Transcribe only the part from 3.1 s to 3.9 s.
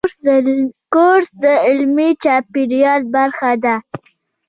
برخه ده.